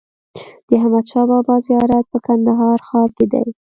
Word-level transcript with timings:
د 0.67 0.69
احمدشاه 0.79 1.25
بابا 1.31 1.55
زيارت 1.67 2.05
په 2.11 2.19
کندهار 2.27 2.79
ښار 2.87 3.09
کي 3.17 3.25
دئ. 3.33 3.45